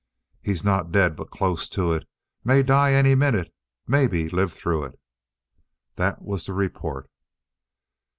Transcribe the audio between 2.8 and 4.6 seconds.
any minute maybe live